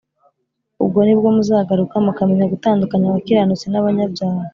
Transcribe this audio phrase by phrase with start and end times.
[0.83, 4.43] Ubwo ni bwo muzagaruka mukamenya gutandukanya abakiranutsi n’abanyabyaha